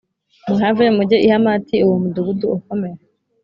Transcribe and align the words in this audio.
muhave 0.47 0.85
mujye 0.95 1.17
i 1.25 1.27
Hamati 1.31 1.75
uwo 1.85 1.95
mudugudu 2.03 2.45
ukomeye 2.57 2.99